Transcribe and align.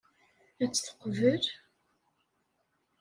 Ad 0.63 0.69
tt-teqbel? 0.71 1.43